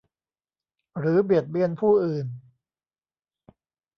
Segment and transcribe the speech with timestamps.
[0.97, 2.25] หรือเบียดเบียนผู้อื่น